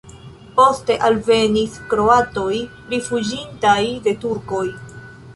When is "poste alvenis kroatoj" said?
0.59-2.55